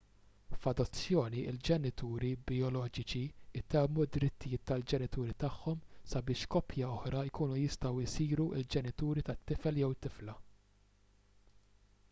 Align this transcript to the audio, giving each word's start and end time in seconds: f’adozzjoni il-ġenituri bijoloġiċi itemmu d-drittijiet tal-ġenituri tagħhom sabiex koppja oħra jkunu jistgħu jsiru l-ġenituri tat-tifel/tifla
f’adozzjoni 0.61 1.41
il-ġenituri 1.49 2.29
bijoloġiċi 2.51 3.19
itemmu 3.59 4.05
d-drittijiet 4.07 4.63
tal-ġenituri 4.71 5.35
tagħhom 5.43 5.83
sabiex 6.13 6.49
koppja 6.55 6.89
oħra 6.95 7.21
jkunu 7.31 7.59
jistgħu 7.59 8.07
jsiru 8.13 8.47
l-ġenituri 8.55 9.25
tat-tifel/tifla 9.29 10.37